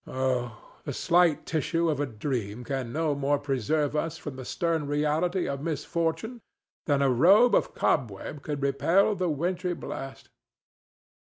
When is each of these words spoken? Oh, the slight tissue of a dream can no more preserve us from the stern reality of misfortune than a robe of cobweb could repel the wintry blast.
Oh, 0.07 0.79
the 0.83 0.93
slight 0.93 1.45
tissue 1.45 1.87
of 1.87 1.99
a 1.99 2.07
dream 2.07 2.63
can 2.63 2.91
no 2.91 3.13
more 3.13 3.37
preserve 3.37 3.95
us 3.95 4.17
from 4.17 4.35
the 4.35 4.45
stern 4.45 4.87
reality 4.87 5.47
of 5.47 5.61
misfortune 5.61 6.41
than 6.87 7.03
a 7.03 7.09
robe 7.11 7.53
of 7.53 7.75
cobweb 7.75 8.41
could 8.41 8.63
repel 8.63 9.13
the 9.13 9.29
wintry 9.29 9.75
blast. 9.75 10.29